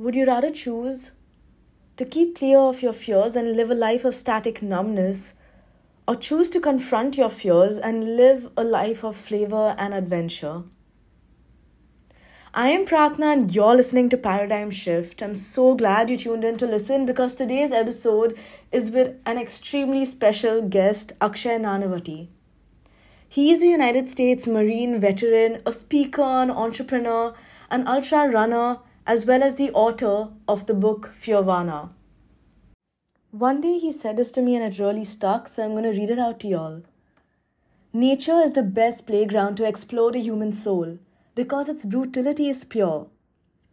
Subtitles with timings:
[0.00, 1.12] Would you rather choose
[1.98, 5.34] to keep clear of your fears and live a life of static numbness,
[6.08, 10.62] or choose to confront your fears and live a life of flavor and adventure?
[12.54, 15.22] I am Pratna and you're listening to Paradigm Shift.
[15.22, 18.38] I'm so glad you tuned in to listen because today's episode
[18.72, 22.28] is with an extremely special guest, Akshay Nanavati.
[23.28, 27.34] He is a United States Marine veteran, a speaker, an entrepreneur,
[27.70, 31.90] an ultra runner, as well as the author of the book Fearvana.
[33.30, 35.90] One day he said this to me and it really stuck, so I'm going to
[35.90, 36.82] read it out to y'all.
[37.92, 40.98] Nature is the best playground to explore the human soul
[41.34, 43.08] because its brutality is pure.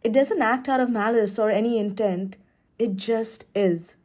[0.02, 2.36] It doesn't act out of malice or any intent,
[2.78, 3.96] it just is.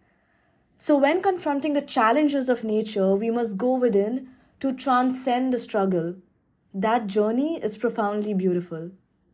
[0.77, 4.29] So, when confronting the challenges of nature, we must go within
[4.59, 6.15] to transcend the struggle.
[6.73, 8.91] That journey is profoundly beautiful.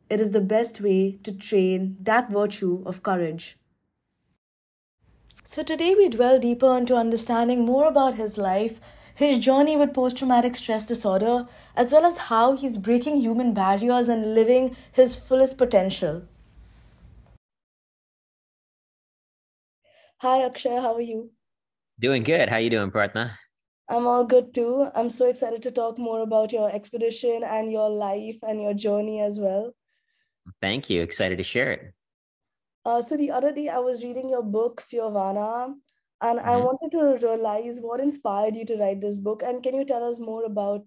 [0.10, 3.58] It is the best way to train that virtue of courage.
[5.44, 8.80] So, today we dwell deeper into understanding more about his life,
[9.14, 14.08] his journey with post traumatic stress disorder, as well as how he's breaking human barriers
[14.08, 16.24] and living his fullest potential.
[20.20, 21.32] Hi, Akshay, how are you?
[22.00, 22.50] Doing good.
[22.50, 23.32] How are you doing, Pratna?
[23.90, 24.90] I'm all good too.
[24.96, 29.20] I'm so excited to talk more about your expedition and your life and your journey
[29.22, 29.74] as well.
[30.62, 31.02] Thank you.
[31.02, 31.94] Excited to share it.
[32.86, 35.76] Uh, so the other day I was reading your book, Fearvana,
[36.22, 36.50] and mm-hmm.
[36.50, 39.44] I wanted to realize what inspired you to write this book.
[39.44, 40.86] And can you tell us more about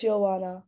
[0.00, 0.62] Fearvana?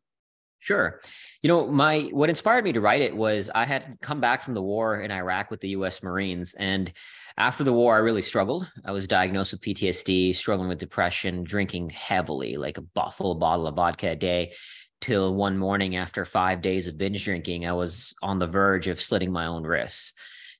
[0.59, 1.01] Sure.
[1.43, 4.55] You know, my what inspired me to write it was I had come back from
[4.55, 6.55] the war in Iraq with the US Marines.
[6.55, 6.93] And
[7.37, 8.69] after the war, I really struggled.
[8.85, 13.77] I was diagnosed with PTSD, struggling with depression, drinking heavily, like a full bottle of
[13.77, 14.55] vodka a day
[15.01, 19.01] till one morning after five days of binge drinking, I was on the verge of
[19.01, 20.13] slitting my own wrists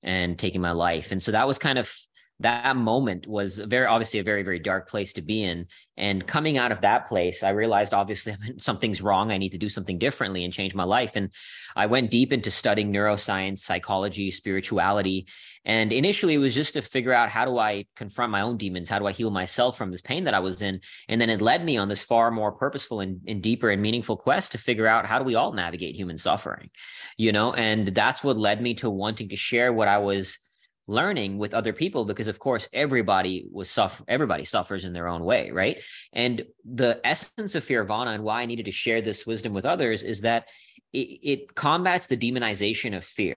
[0.03, 1.13] and taking my life.
[1.13, 1.93] And so that was kind of
[2.41, 5.67] that moment was very obviously a very very dark place to be in.
[5.97, 9.31] And coming out of that place i realized obviously something's wrong.
[9.31, 11.17] I need to do something differently and change my life.
[11.17, 11.31] And
[11.75, 15.27] i went deep into studying neuroscience psychology spirituality.
[15.65, 18.89] And initially it was just to figure out how do i confront my own demons?
[18.91, 20.81] How do i heal myself from this pain that i was in?
[21.09, 24.17] And then it led me on this far more purposeful and, and deeper and meaningful
[24.17, 26.71] quest to figure out how do we all navigate human suffering?
[27.17, 30.39] You know and that's what led me to wanting to share what i was
[30.87, 35.25] learning with other people because of course everybody was suffer everybody suffers in their own
[35.25, 35.83] way right?
[36.13, 40.03] And the essence of fearvana and why i needed to share this wisdom with others
[40.03, 40.47] is that
[40.93, 43.37] it, it combats the demonization of fear.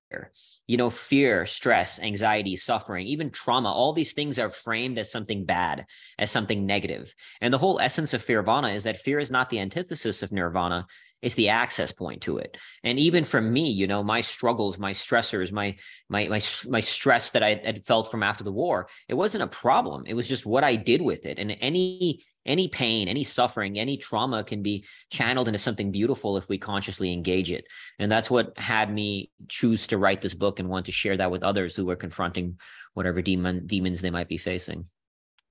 [0.67, 5.43] You know fear stress anxiety suffering even trauma all these things are framed as something
[5.43, 5.87] bad
[6.19, 7.13] as something negative.
[7.41, 10.85] And the whole essence of fearvana is that fear is not the antithesis of nirvana
[11.21, 12.57] it's the access point to it.
[12.83, 15.75] And even for me you know my struggles my stressors my
[16.09, 19.47] my my, my stress that i had felt from after the war it wasn't a
[19.47, 20.03] problem.
[20.05, 21.39] It was just what i did with it.
[21.39, 26.47] And any any pain any suffering any trauma can be channeled into something beautiful if
[26.47, 27.65] we consciously engage it.
[27.99, 31.31] And that's what had me choose to write this book and want to share that
[31.31, 32.59] with others who were confronting
[32.93, 34.85] whatever demon demons they might be facing.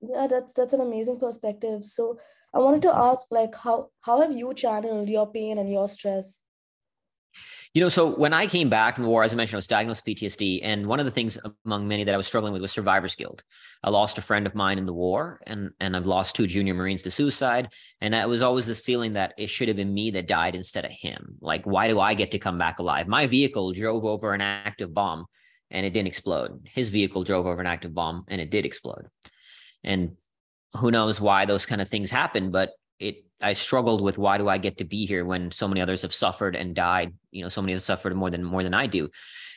[0.01, 1.85] Yeah that's that's an amazing perspective.
[1.85, 2.19] So
[2.53, 6.43] I wanted to ask, like, how how have you channeled your pain and your stress?
[7.75, 9.67] You know, so when I came back from the war, as I mentioned, I was
[9.67, 10.61] diagnosed with PTSD.
[10.63, 13.43] And one of the things among many that I was struggling with was survivor's guilt.
[13.83, 16.73] I lost a friend of mine in the war, and, and I've lost two junior
[16.73, 17.69] Marines to suicide.
[18.01, 20.83] And that was always this feeling that it should have been me that died instead
[20.83, 21.35] of him.
[21.41, 23.07] Like, why do I get to come back alive?
[23.07, 25.27] My vehicle drove over an active bomb
[25.69, 26.67] and it didn't explode.
[26.73, 29.07] His vehicle drove over an active bomb and it did explode.
[29.83, 30.17] And
[30.77, 34.49] who knows why those kind of things happen, but it I struggled with why do
[34.49, 37.49] I get to be here when so many others have suffered and died, you know,
[37.49, 39.09] so many have suffered more than more than I do.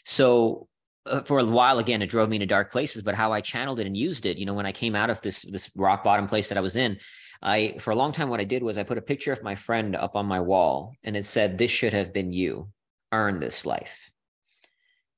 [0.04, 0.68] So
[1.04, 3.80] uh, for a while again it drove me into dark places but how i channeled
[3.80, 6.28] it and used it you know when i came out of this this rock bottom
[6.28, 6.96] place that i was in
[7.42, 9.56] i for a long time what i did was i put a picture of my
[9.56, 12.68] friend up on my wall and it said this should have been you.
[13.10, 14.11] Earn this life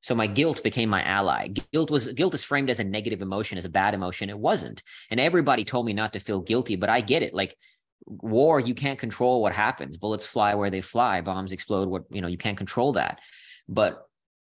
[0.05, 1.49] so my guilt became my ally.
[1.73, 4.29] Guilt was guilt is framed as a negative emotion, as a bad emotion.
[4.29, 4.83] It wasn't.
[5.11, 7.33] And everybody told me not to feel guilty, but I get it.
[7.33, 7.57] Like
[8.05, 9.97] war, you can't control what happens.
[9.97, 13.21] Bullets fly where they fly, bombs explode what, you know, you can't control that.
[13.67, 14.07] But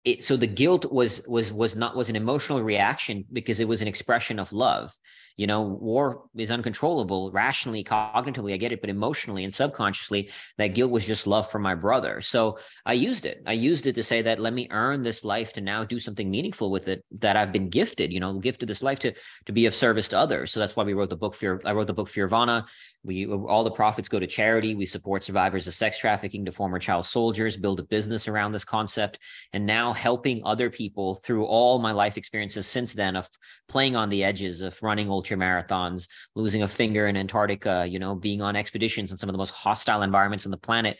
[0.05, 3.83] it, so the guilt was was was not was an emotional reaction because it was
[3.83, 4.93] an expression of love.
[5.37, 10.75] You know war is uncontrollable rationally cognitively i get it but emotionally and subconsciously that
[10.75, 12.21] guilt was just love for my brother.
[12.21, 13.43] So i used it.
[13.47, 16.29] I used it to say that let me earn this life to now do something
[16.29, 19.13] meaningful with it that i've been gifted you know gifted this life to
[19.47, 20.51] to be of service to others.
[20.53, 22.67] So that's why we wrote the book fear i wrote the book fearvana
[23.09, 24.75] we all the profits go to charity.
[24.75, 28.67] We support survivors of sex trafficking to former child soldiers, build a business around this
[28.67, 29.19] concept,
[29.55, 33.29] and now helping other people through all my life experiences since then of
[33.67, 36.07] playing on the edges of running ultra marathons,
[36.37, 39.53] losing a finger in Antarctica, you know, being on expeditions in some of the most
[39.53, 40.99] hostile environments on the planet,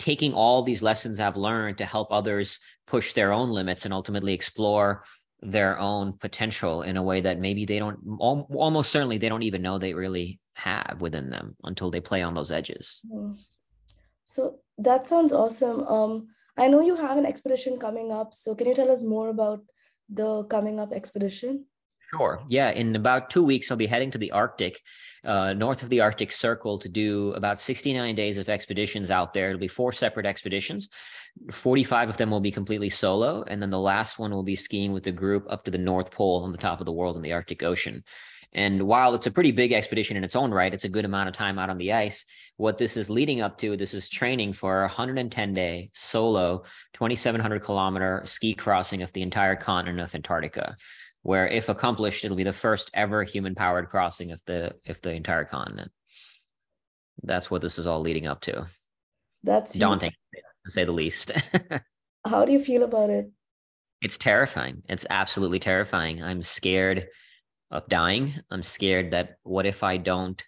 [0.00, 2.58] taking all these lessons I've learned to help others
[2.88, 5.04] push their own limits and ultimately explore
[5.40, 9.62] their own potential in a way that maybe they don't almost certainly they don't even
[9.62, 13.02] know they really have within them until they play on those edges.
[13.12, 13.36] Mm.
[14.24, 15.86] So that sounds awesome.
[15.86, 18.32] Um, I know you have an expedition coming up.
[18.32, 19.62] So can you tell us more about
[20.08, 21.66] the coming up expedition?
[22.10, 22.42] Sure.
[22.48, 22.70] Yeah.
[22.70, 24.80] In about two weeks, I'll be heading to the Arctic,
[25.24, 29.48] uh, north of the Arctic Circle, to do about 69 days of expeditions out there.
[29.48, 30.88] It'll be four separate expeditions.
[31.50, 33.42] 45 of them will be completely solo.
[33.48, 36.12] And then the last one will be skiing with a group up to the North
[36.12, 38.04] Pole on the top of the world in the Arctic Ocean.
[38.54, 41.28] And while it's a pretty big expedition in its own right, it's a good amount
[41.28, 42.24] of time out on the ice.
[42.56, 46.62] What this is leading up to, this is training for a 110 day solo,
[46.92, 50.76] 2,700 kilometer ski crossing of the entire continent of Antarctica,
[51.22, 55.12] where if accomplished, it'll be the first ever human powered crossing of the, of the
[55.12, 55.90] entire continent.
[57.24, 58.66] That's what this is all leading up to.
[59.42, 60.12] That's daunting,
[60.64, 61.32] to say the least.
[62.26, 63.30] How do you feel about it?
[64.00, 64.82] It's terrifying.
[64.88, 66.22] It's absolutely terrifying.
[66.22, 67.08] I'm scared
[67.74, 68.32] of dying.
[68.50, 70.42] I'm scared that what if I don't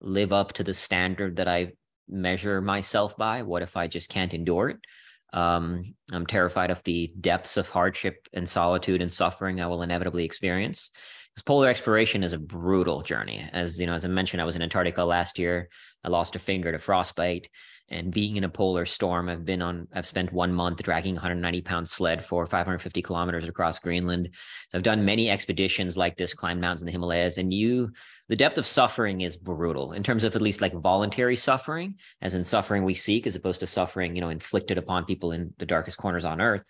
[0.00, 1.72] live up to the standard that I
[2.08, 3.42] measure myself by?
[3.42, 4.78] What if I just can't endure it?
[5.32, 10.24] Um, I'm terrified of the depths of hardship and solitude and suffering I will inevitably
[10.24, 10.90] experience.
[11.34, 13.48] Because polar exploration is a brutal journey.
[13.52, 15.68] As you know, as I mentioned, I was in Antarctica last year.
[16.04, 17.48] I lost a finger to frostbite
[17.90, 21.60] and being in a polar storm i've been on i've spent one month dragging 190
[21.62, 24.30] pound sled for 550 kilometers across greenland.
[24.72, 27.90] I've done many expeditions like this climbed mountains in the himalayas and you
[28.28, 32.34] the depth of suffering is brutal in terms of at least like voluntary suffering as
[32.34, 35.66] in suffering we seek as opposed to suffering you know inflicted upon people in the
[35.66, 36.64] darkest corners on earth.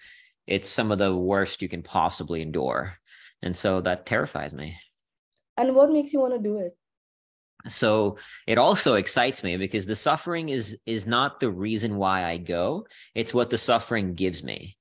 [0.47, 2.95] It's some of the worst you can possibly endure.
[3.43, 4.77] And so that terrifies me.
[5.57, 6.77] And what makes you want to do it
[7.67, 8.17] so
[8.47, 12.87] it also excites me because the suffering is is not the reason why i go
[13.15, 14.77] it's what the suffering gives me.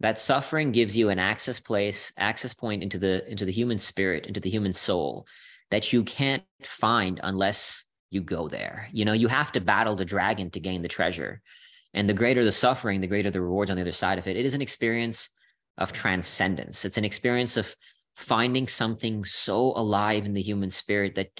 [0.00, 4.26] That suffering gives you an access place access point into the into the human spirit
[4.26, 5.26] into the human soul
[5.70, 8.88] that you can't find unless you go there.
[8.92, 11.40] You know you have to battle the dragon to gain the treasure.
[11.94, 14.36] And the greater the suffering the greater the rewards on the other side of it.
[14.36, 15.30] It is an experience
[15.78, 16.84] of transcendence.
[16.84, 17.74] It's an experience of
[18.14, 21.30] finding something so alive in the human spirit that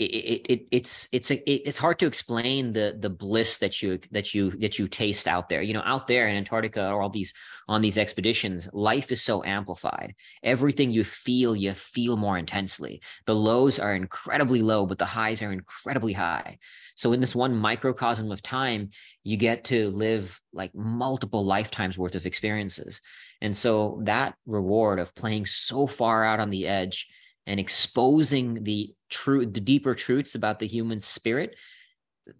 [0.00, 4.50] it, it, it's it's it's hard to explain the the bliss that you that you
[4.52, 5.60] that you taste out there.
[5.60, 7.34] You know out there in antarctica or all these
[7.68, 10.14] on these expeditions life is so amplified.
[10.42, 13.02] Everything you feel you feel more intensely.
[13.26, 16.58] The lows are incredibly low but the highs are incredibly high.
[16.94, 18.90] So in this one microcosm of time
[19.22, 23.02] you get to live like multiple lifetimes worth of experiences.
[23.42, 27.06] And so that reward of playing so far out on the edge
[27.50, 31.56] and exposing the true the deeper truths about the human spirit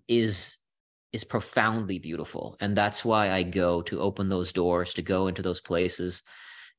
[0.06, 0.56] is
[1.12, 2.56] is profoundly beautiful.
[2.60, 6.22] And that's why i go to open those doors to go into those places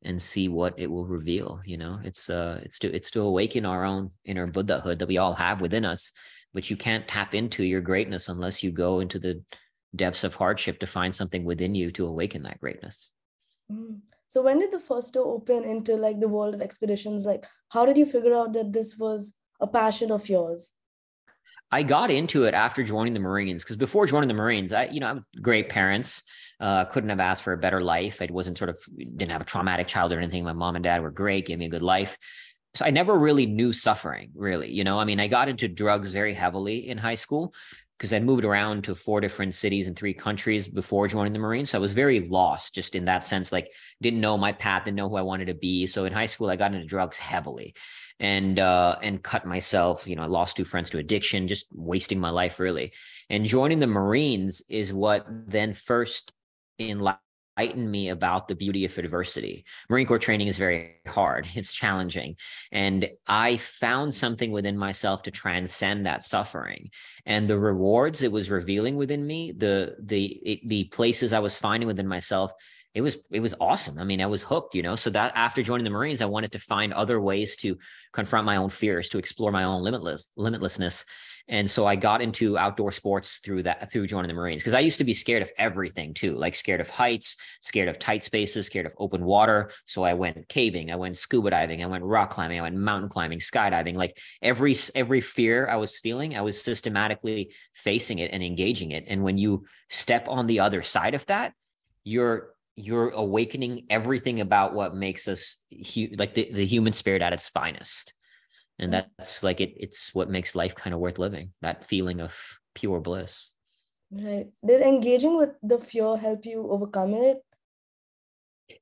[0.04, 2.00] and see what it will reveal you know?
[2.06, 5.60] It's uh it's to it's to awaken our own inner buddhahood that we all have
[5.60, 6.14] within us
[6.54, 9.44] but you can't tap into your greatness unless you go into the
[9.94, 13.12] depths of hardship to find something within you to awaken that greatness.
[13.70, 14.00] Mm.
[14.32, 17.26] So when did the first door open into like the world of expeditions?
[17.26, 20.72] Like, how did you figure out that this was a passion of yours?
[21.70, 25.02] I got into it after joining the Marines because before joining the Marines, I, you
[25.02, 26.24] know, I have great parents.
[26.62, 28.22] Uh, couldn't have asked for a better life.
[28.22, 30.46] I wasn't sort of didn't have a traumatic childhood or anything.
[30.46, 32.18] My mom and dad were great, gave me a good life.
[32.74, 34.72] So I never really knew suffering, really.
[34.72, 37.54] You know, I mean, I got into drugs very heavily in high school,
[38.02, 41.70] because I'd moved around to four different cities and three countries before joining the Marines.
[41.70, 44.98] So I was very lost just in that sense, like didn't know my path, didn't
[44.98, 45.86] know who I wanted to be.
[45.86, 47.76] So in high school, I got into drugs heavily
[48.20, 50.08] and uh, and cut myself.
[50.08, 52.92] You know, I lost two friends to addiction, just wasting my life really.
[53.30, 56.34] And joining the Marines is what then first
[56.80, 57.18] in life
[57.58, 59.66] enlightened me about the beauty of adversity.
[59.90, 62.36] Marine Corps training is very hard, it's challenging.
[62.72, 66.90] And I found something within myself to transcend that suffering.
[67.26, 71.88] And the rewards it was revealing within me, the the the places I was finding
[71.88, 72.52] within myself,
[72.94, 74.00] it was it was awesome.
[74.00, 74.96] I mean, I was hooked, you know.
[74.96, 77.78] So that after joining the Marines, I wanted to find other ways to
[78.12, 81.06] confront my own fears, to explore my own limitless limitlessness.
[81.48, 84.64] And so I got into outdoor sports through that, through joining the Marines.
[84.64, 88.00] Cause I used to be scared of everything too, like scared of heights, scared of
[88.00, 89.72] tight spaces, scared of open water.
[89.86, 93.10] So I went caving, I went scuba diving, I went rock climbing, I went mountain
[93.10, 93.96] climbing, skydiving.
[93.96, 99.06] Like every, every fear I was feeling, I was systematically facing it and engaging it.
[99.08, 101.54] And when you step on the other side of that,
[102.04, 105.58] you're you're awakening everything about what makes us
[105.94, 108.14] hu- like the, the human spirit at its finest
[108.82, 112.60] and that's like it it's what makes life kind of worth living that feeling of
[112.74, 113.56] pure bliss.
[114.12, 114.48] Right.
[114.66, 117.42] Did engaging with the fear help you overcome it?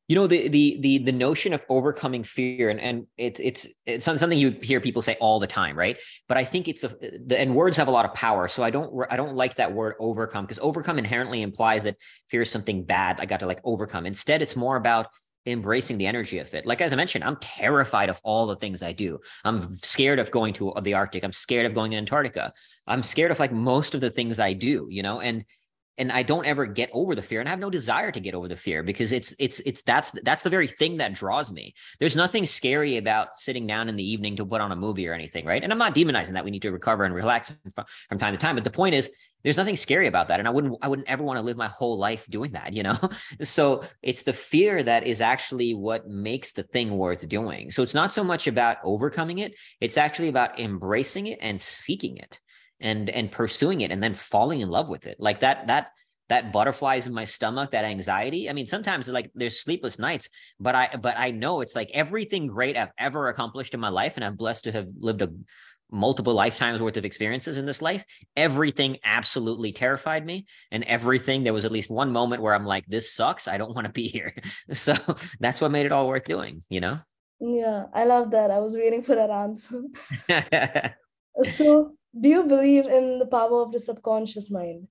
[0.08, 4.06] You know the the the the notion of overcoming fear and and it's it's it's
[4.06, 5.98] something you hear people say all the time right?
[6.27, 6.89] But i think it's a
[7.25, 9.74] the and words have a lot of power so i don't i don't like that
[9.74, 11.98] word overcome because overcome inherently implies that
[12.29, 14.06] fear is something bad i got to like overcome.
[14.06, 15.08] Instead it's more about
[15.46, 16.65] embracing the energy of it.
[16.65, 19.19] Like as I mentioned, I'm terrified of all the things I do.
[19.43, 21.24] I'm scared of going to the Arctic.
[21.24, 22.53] I'm scared of going to Antarctica.
[22.88, 25.46] I'm scared of like most of the things I do, you know, and
[26.00, 28.34] and I don't ever get over the fear and I have no desire to get
[28.34, 31.75] over the fear because it's it's it's that's that's the very thing that draws me.
[32.00, 35.13] There's nothing scary about sitting down in the evening to put on a movie or
[35.13, 35.62] anything, right?
[35.62, 38.39] And I'm not demonizing that we need to recover and relax from, from time to
[38.39, 39.12] time, but the point is
[39.44, 41.68] there's nothing scary about that and i wouldn't i wouldn't ever want to live my
[41.68, 42.98] whole life doing that you know
[43.41, 47.94] so it's the fear that is actually what makes the thing worth doing so it's
[47.94, 52.39] not so much about overcoming it it's actually about embracing it and seeking it
[52.81, 55.17] and and pursuing it and then falling in love with it.
[55.19, 55.91] Like that that
[56.29, 58.50] that butterflies in my stomach that anxiety.
[58.50, 62.48] I mean sometimes like there's sleepless nights but i but i know it's like everything
[62.48, 65.29] great i've ever accomplished in my life and i'm blessed to have lived a
[65.91, 68.05] multiple lifetimes worth of experiences in this life
[68.36, 72.86] everything absolutely terrified me and everything there was at least one moment where i'm like
[72.88, 73.48] this sucks.
[73.48, 74.33] I don't want to be here.
[74.71, 74.93] So
[75.39, 77.00] that's what made it all worth doing you know?
[77.39, 78.51] Yeah i love that.
[78.51, 79.83] I was waiting for that answer.
[81.43, 84.88] So do you believe in the power of the subconscious mind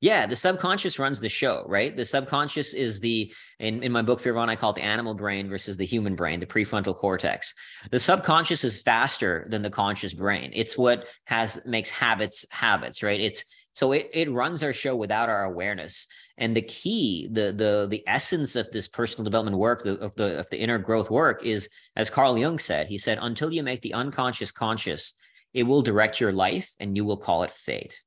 [0.00, 1.96] yeah, the subconscious runs the show, right?
[1.96, 5.48] The subconscious is the in, in my book Fearvana, I call it the animal brain
[5.48, 7.52] versus the human brain, the prefrontal cortex.
[7.90, 10.52] The subconscious is faster than the conscious brain.
[10.54, 13.20] It's what has makes habits habits, right?
[13.20, 16.06] It's so it it runs our show without our awareness.
[16.36, 20.38] And the key, the the the essence of this personal development work, the, of the
[20.38, 22.86] of the inner growth work, is as Carl Jung said.
[22.86, 25.14] He said, until you make the unconscious conscious,
[25.54, 28.02] it will direct your life, and you will call it fate.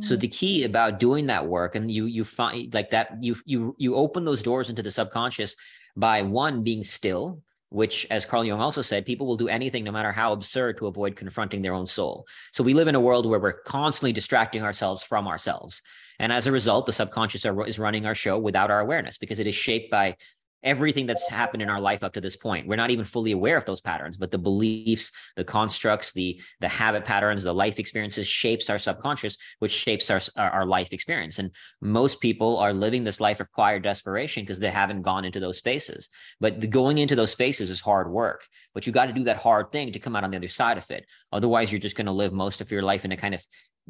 [0.00, 0.20] So mm.
[0.20, 3.94] the key about doing that work, and you you find like that you you you
[3.94, 5.56] open those doors into the subconscious
[5.96, 9.92] by one being still, which as Carl Jung also said, people will do anything no
[9.92, 12.26] matter how absurd to avoid confronting their own soul.
[12.52, 15.82] So we live in a world where we're constantly distracting ourselves from ourselves.
[16.18, 19.38] And as a result, the subconscious are, is running our show without our awareness because
[19.38, 20.16] it is shaped by
[20.62, 22.66] everything that's happened in our life up to this point.
[22.66, 26.68] We're not even fully aware of those patterns but the beliefs the constructs the the
[26.68, 31.38] habit patterns the life experiences shapes our subconscious which shapes our our life experience.
[31.38, 31.50] And
[31.80, 35.58] most people are living this life of quiet desperation because they haven't gone into those
[35.58, 36.08] spaces.
[36.40, 39.38] But the going into those spaces is hard work but you got to do that
[39.38, 41.04] hard thing to come out on the other side of it.
[41.32, 43.44] Otherwise you're just going to live most of your life in a kind of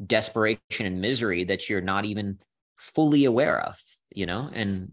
[0.06, 2.38] desperation and misery that you're not even
[2.76, 3.76] fully aware of
[4.10, 4.50] you know?
[4.52, 4.92] And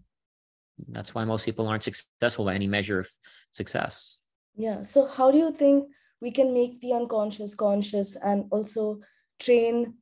[0.89, 3.10] that's why most people aren't successful by any measure of
[3.51, 4.17] success.
[4.55, 5.89] Yeah so how do you think
[6.22, 9.00] we can make the unconscious conscious and also
[9.39, 9.96] train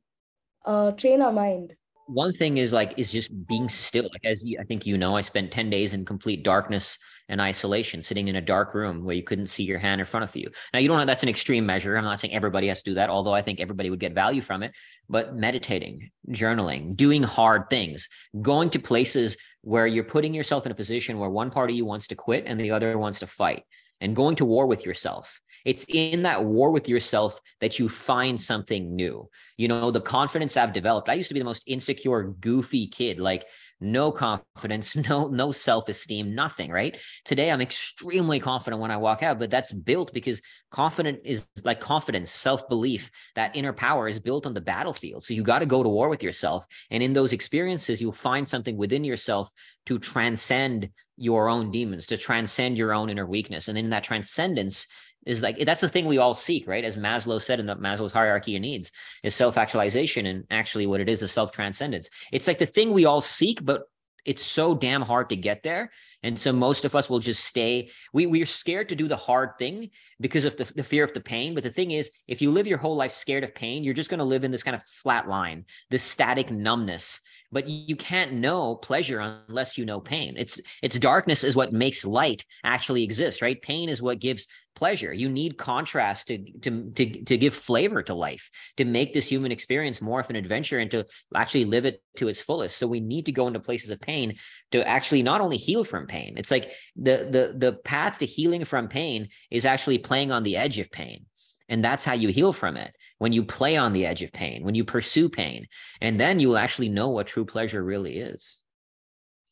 [0.64, 1.74] uh train our mind
[2.06, 4.04] one thing is like is just being still.
[4.04, 7.40] Like as you, i think you know i spent 10 days in complete darkness and
[7.40, 10.36] isolation sitting in a dark room where you couldn't see your hand in front of
[10.36, 10.50] you.
[10.74, 11.96] Now you don't know that's an extreme measure.
[11.96, 14.42] I'm not saying everybody has to do that although i think everybody would get value
[14.42, 14.72] from it.
[15.08, 18.08] But meditating journaling doing hard things
[18.40, 21.84] going to places where you're putting yourself in a position where one part of you
[21.84, 23.64] wants to quit and the other wants to fight
[24.00, 28.40] and going to war with yourself it's in that war with yourself that you find
[28.40, 29.28] something new.
[29.56, 31.08] You know, the confidence I've developed.
[31.08, 33.46] I used to be the most insecure, goofy kid, like
[33.80, 36.98] no confidence, no no self-esteem, nothing, right?
[37.24, 41.80] Today I'm extremely confident when I walk out, but that's built because confident is like
[41.80, 45.24] confidence, self-belief, that inner power is built on the battlefield.
[45.24, 46.66] So you got to go to war with yourself.
[46.90, 49.50] And in those experiences, you'll find something within yourself
[49.86, 53.68] to transcend your own demons, to transcend your own inner weakness.
[53.68, 54.88] And in that transcendence,
[55.26, 56.84] is like that's the thing we all seek, right?
[56.84, 61.08] As Maslow said in the Maslow's hierarchy of needs, is self-actualization, and actually what it
[61.08, 62.10] is is self-transcendence.
[62.32, 63.84] It's like the thing we all seek, but
[64.24, 65.90] it's so damn hard to get there.
[66.22, 67.90] And so most of us will just stay.
[68.14, 71.20] We we're scared to do the hard thing because of the, the fear of the
[71.20, 71.54] pain.
[71.54, 74.08] But the thing is, if you live your whole life scared of pain, you're just
[74.08, 77.20] going to live in this kind of flat line, this static numbness
[77.54, 80.34] but you can't know pleasure unless you know pain.
[80.36, 83.62] It's it's darkness is what makes light actually exist right?
[83.62, 85.12] Pain is what gives pleasure.
[85.12, 89.52] You need contrast to to to, to give flavor to life to make this human
[89.52, 92.76] experience more of an adventure and to actually live it to its fullest.
[92.76, 94.34] So we need to go into places of pain
[94.72, 98.64] to actually not only heal from pain it's like the the the path to healing
[98.64, 101.26] from pain is actually playing on the edge of pain.
[101.68, 104.62] And that's how you heal from it when you play on the edge of pain,
[104.64, 105.66] when you pursue pain,
[106.02, 108.60] and then you'll actually know what true pleasure really is.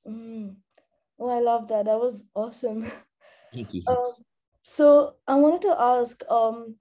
[0.06, 0.56] Mm.
[1.18, 1.86] Oh, I love that.
[1.86, 2.82] That was awesome.
[3.54, 3.82] Thank you.
[3.88, 4.12] Um,
[4.60, 6.74] so I wanted to ask, um,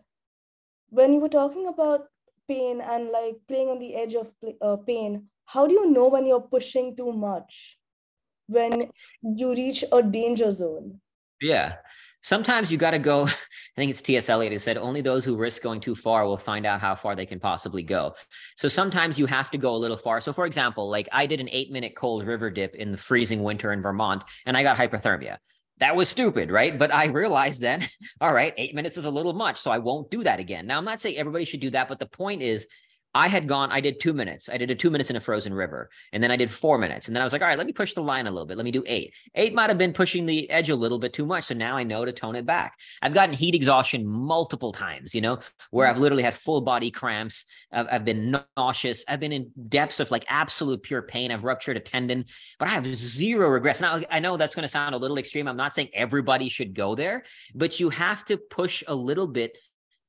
[0.89, 2.07] when you were talking about
[2.45, 4.29] pain and like playing on the edge of
[4.61, 7.79] uh, pain, how do you know when you're pushing too much?
[8.47, 8.91] When
[9.23, 10.99] you reach a danger zone?
[11.39, 11.77] Yeah
[12.21, 13.23] sometimes you got to go.
[13.27, 13.29] I
[13.75, 14.29] think it's T.S.
[14.29, 17.15] Eliot who said, only those who risk going too far will find out how far
[17.15, 18.15] they can possibly go.
[18.57, 20.21] So sometimes you have to go a little far.
[20.21, 23.43] So, for example, like I did an eight minute cold river dip in the freezing
[23.43, 25.37] winter in Vermont and I got hypothermia.
[25.79, 26.77] That was stupid, right?
[26.77, 27.87] But I realized then,
[28.21, 29.59] all right, eight minutes is a little much.
[29.59, 30.67] So I won't do that again.
[30.67, 32.67] Now, I'm not saying everybody should do that, but the point is,
[33.13, 34.49] I had gone, I did two minutes.
[34.49, 35.89] I did a two minutes in a frozen river.
[36.13, 37.07] And then I did four minutes.
[37.07, 38.55] And then I was like, all right, let me push the line a little bit.
[38.55, 39.13] Let me do eight.
[39.35, 41.45] Eight might have been pushing the edge a little bit too much.
[41.45, 42.77] So now I know to tone it back.
[43.01, 45.39] I've gotten heat exhaustion multiple times, you know,
[45.71, 46.03] where I've mm-hmm.
[46.03, 47.45] literally had full body cramps.
[47.71, 49.03] I've, I've been nauseous.
[49.09, 51.31] I've been in depths of like absolute pure pain.
[51.31, 52.25] I've ruptured a tendon,
[52.59, 53.81] but I have zero regrets.
[53.81, 55.47] Now, I know that's going to sound a little extreme.
[55.47, 59.57] I'm not saying everybody should go there, but you have to push a little bit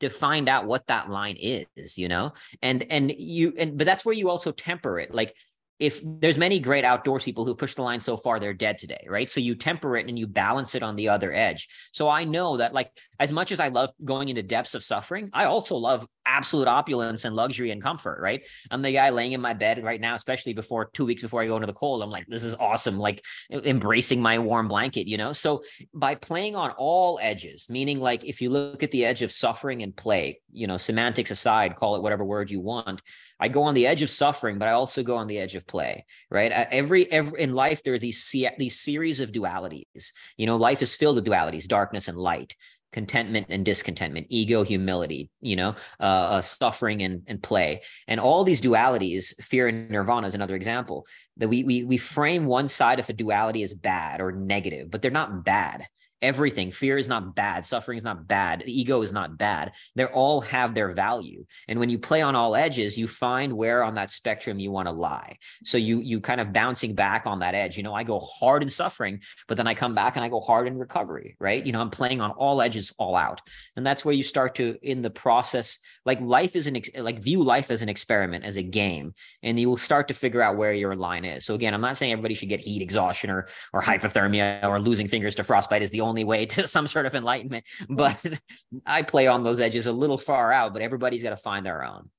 [0.03, 2.33] to find out what that line is you know?
[2.61, 5.15] And and you and but that's where you also temper it.
[5.15, 5.35] Like
[5.79, 9.05] if there's many great outdoors people who push the line so far they're dead today
[9.09, 9.31] right?
[9.31, 11.69] So you temper it and you balance it on the other edge.
[11.93, 15.31] So i know that like as much as i love going into depths of suffering
[15.33, 19.41] i also love absolute opulence and luxury and comfort right i'm the guy laying in
[19.41, 22.11] my bed right now especially before two weeks before i go into the cold i'm
[22.11, 25.63] like this is awesome like embracing my warm blanket you know so
[25.95, 29.83] by playing on all edges meaning like if you look at the edge of suffering
[29.83, 33.03] and play you know semantics aside call it whatever word you want
[33.43, 35.67] I go on the edge of suffering, but I also go on the edge of
[35.67, 36.53] play, right?
[36.53, 40.13] Every, every in life, there are these, these series of dualities.
[40.37, 42.55] You know, life is filled with dualities, darkness and light,
[42.93, 47.83] contentment and discontentment, ego, humility, you know, uh, uh, suffering and, and play.
[48.07, 51.07] And all these dualities, fear and nirvana is another example,
[51.39, 55.03] that we, we, we frame one side of a duality as bad or negative, but
[55.03, 55.87] they're not bad
[56.23, 56.71] everything.
[56.71, 57.67] Fear is not bad.
[57.67, 58.63] Suffering is not bad.
[58.67, 59.73] Ego is not bad.
[59.97, 61.45] They all have their value.
[61.69, 64.89] And when you play on all edges, you find where on that spectrum you want
[64.89, 65.39] to lie.
[65.65, 67.77] So you you kind of bouncing back on that edge.
[67.77, 70.41] You know, I go hard in suffering, but then I come back and I go
[70.41, 71.65] hard in recovery, right?
[71.65, 73.41] You know, I'm playing on all edges all out.
[73.77, 77.21] And that's where you start to in the process like life is an ex- like
[77.21, 80.57] view life as an experiment as a game and you will start to figure out
[80.57, 81.45] where your line is.
[81.45, 85.09] So again, I'm not saying everybody should get heat exhaustion or or hypothermia or losing
[85.09, 87.65] fingers to frostbite is the only only way to some sort of enlightenment.
[87.89, 88.25] But
[88.87, 91.83] I play on those edges a little far out, but everybody's got to find their
[91.85, 92.11] own.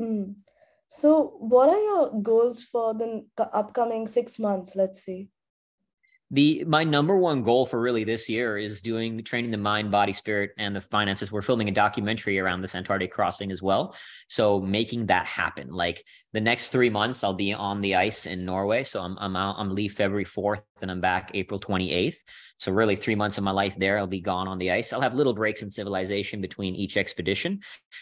[0.00, 0.34] Mm.
[0.88, 5.28] So, what are your goals for the upcoming six months, let's say?
[6.32, 10.12] The my number one goal for really this year is doing training the mind body
[10.12, 11.30] spirit and the finances.
[11.30, 13.94] We're filming a documentary around this antarctic crossing as well.
[14.28, 15.68] So making that happen.
[15.68, 18.82] Like the next three months i'll be on the ice in norway.
[18.82, 22.18] So i'm i'm out i'm leave february 4th and i'm back april 28th
[22.58, 24.92] so really three months of my life there i'll be gone on the ice.
[24.92, 27.60] I'll have little breaks in civilization between each expedition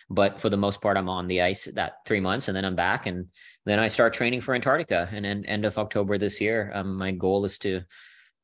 [0.09, 2.75] but for the most part i'm on the ice that three months and then i'm
[2.75, 3.05] back.
[3.05, 3.27] And
[3.67, 5.11] then i start training for antarctica.
[5.13, 7.83] And then end of october this year um, my goal is to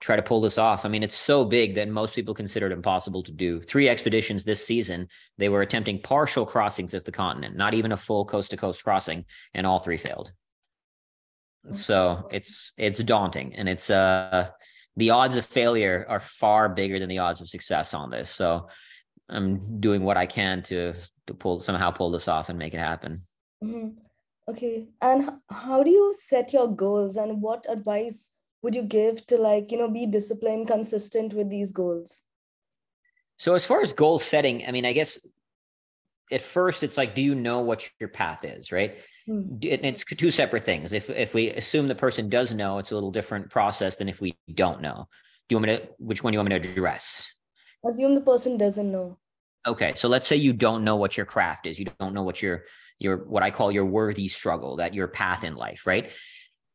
[0.01, 0.85] try to pull this off.
[0.85, 3.61] I mean, it's so big that most people consider it impossible to do.
[3.61, 7.97] Three expeditions this season, they were attempting partial crossings of the continent, not even a
[7.97, 10.33] full coast to coast crossing, and all three failed.
[11.73, 14.49] So it's it's daunting, and it's uh
[14.97, 18.31] the odds of failure are far bigger than the odds of success on this.
[18.31, 18.69] So
[19.29, 20.95] I'm doing what I can to
[21.27, 23.27] to pull somehow pull this off and make it happen.
[23.63, 23.99] Mm-hmm.
[24.49, 28.33] Okay, and how do you set your goals, and what advice?
[28.63, 32.23] Would you give to like you know be disciplined consistent with these goals?
[33.37, 35.27] So as far as goal setting i mean i guess
[36.31, 38.99] at first it's like do you know what your path is right?
[39.27, 39.59] Hmm.
[39.63, 40.93] it's two separate things.
[40.93, 44.21] If if we assume the person does know it's a little different process than if
[44.21, 45.09] we don't know.
[45.49, 47.33] Do you want me to which one do you want me to address?
[47.85, 49.19] Assume the person doesn't know.
[49.67, 51.79] Okay so let's say you don't know what your craft is.
[51.79, 52.65] You don't know what your
[53.01, 56.13] your what i call your worthy struggle that your path in life right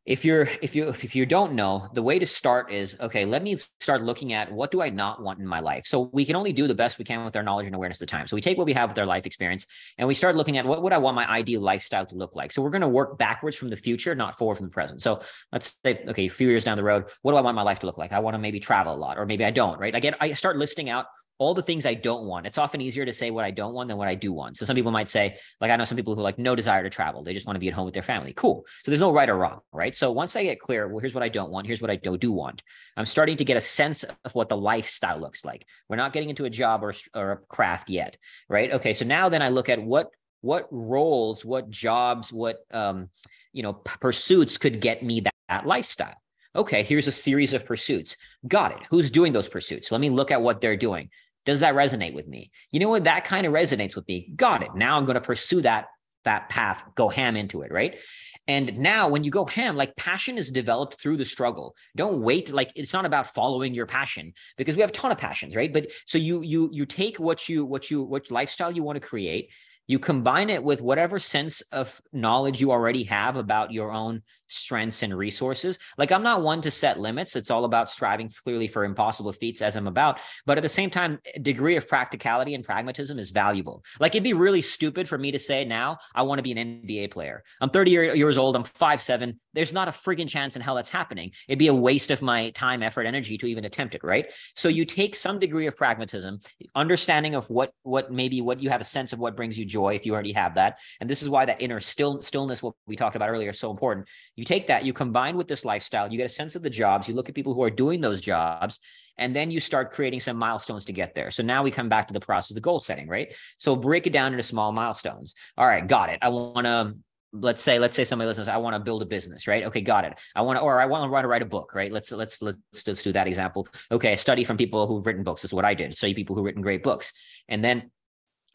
[0.06, 3.42] if you're if you if you don't know the way to start is okay let
[3.42, 5.86] me start looking at what do i not want in my life?
[5.86, 8.08] So we can only do the best we can with our knowledge and awareness of
[8.08, 8.28] the time.
[8.28, 9.66] So we take what we have with our life experience
[9.98, 12.52] and we start looking at what would i want my ideal lifestyle to look like?
[12.52, 15.02] So we're going to work backwards from the future not forward from the present.
[15.02, 17.64] So let's say okay a few years down the road what do i want my
[17.64, 18.12] life to look like?
[18.12, 19.96] I want to maybe travel a lot or maybe i don't right?
[19.96, 21.08] I get i start listing out
[21.38, 22.46] all the things I don't want.
[22.46, 24.58] It's often easier to say what I don't want than what I do want.
[24.58, 26.90] So some people might say, like I know some people who like no desire to
[26.90, 27.24] travel.
[27.24, 28.34] They just want to be at home with their family.
[28.34, 28.66] Cool.
[28.84, 29.96] So there's no right or wrong, right?
[29.96, 31.68] So once I get clear, well, here's what I don't want.
[31.68, 32.64] Here's what I do, do want.
[32.96, 35.66] I'm starting to get a sense of what the lifestyle looks like.
[35.90, 38.18] We're not getting into a job or, or a craft yet,
[38.48, 38.72] right?
[38.72, 38.94] Okay.
[38.94, 40.10] So now then I look at what
[40.42, 43.10] what roles, what jobs, what um,
[43.52, 46.16] you know pursuits could get me that, that lifestyle.
[46.56, 48.16] Okay, here's a series of pursuits.
[48.48, 48.78] Got it.
[48.90, 49.92] Who's doing those pursuits?
[49.92, 51.10] Let me look at what they're doing.
[51.46, 52.52] Does that resonate with me?
[52.72, 53.04] You know what?
[53.04, 54.32] That kind of resonates with me.
[54.36, 54.76] Got it.
[54.76, 55.88] Now I'm going to pursue that
[56.26, 58.00] that path, go ham into it, right?
[58.48, 61.76] And now when you go ham, like passion is developed through the struggle.
[61.96, 62.52] Don't wait.
[62.52, 65.72] Like it's not about following your passion because we have a ton of passions, right?
[65.72, 69.08] But so you you you take what you what you what lifestyle you want to
[69.08, 69.50] create,
[69.88, 75.04] you combine it with whatever sense of knowledge you already have about your own strengths
[75.04, 75.80] and resources.
[75.98, 77.36] Like I'm not one to set limits.
[77.36, 80.20] It's all about striving clearly for impossible feats as I'm about.
[80.46, 83.84] But at the same time, degree of practicality and pragmatism is valuable.
[84.00, 86.84] Like it'd be really stupid for me to say now, I want to be an
[86.84, 87.44] NBA player.
[87.62, 88.56] I'm 30 years old.
[88.56, 89.40] I'm five seven.
[89.54, 91.32] There's not a friggin' chance in hell that's happening.
[91.48, 94.04] It'd be a waste of my time, effort, energy to even attempt it.
[94.04, 94.32] Right.
[94.56, 96.40] So you take some degree of pragmatism,
[96.76, 99.96] understanding of what, what maybe what you have a sense of what brings you joy
[99.96, 100.80] if you already have that.
[101.00, 103.72] And this is why that inner still stillness, what we talked about earlier, is so
[103.72, 106.70] important you take that, you combine with this lifestyle, you get a sense of the
[106.70, 108.80] jobs, you look at people who are doing those jobs,
[109.18, 111.32] and then you start creating some milestones to get there.
[111.32, 113.34] So now we come back to the process of the goal setting, right?
[113.58, 115.36] So break it down into small milestones.
[115.58, 116.20] All right, got it.
[116.22, 116.96] I want to
[117.42, 120.06] let's say let's say somebody listens i want to build a business right okay got
[120.06, 122.42] it i want to or i want to write, write a book right let's let's
[122.42, 125.66] let's let's do that example okay study from people who've written books this is what
[125.66, 127.12] i did study people who've written great books
[127.50, 127.92] and then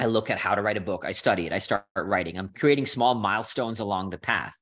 [0.01, 2.49] i look at how to write a book i study it i start writing i'm
[2.49, 4.55] creating small milestones along the path